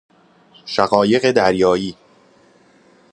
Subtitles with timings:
[0.65, 1.95] شقایق دریائی